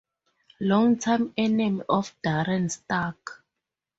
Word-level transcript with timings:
Longtime 0.61 1.31
enemy 1.37 1.83
of 1.87 2.15
Darren 2.25 2.71
Stark. 2.71 3.43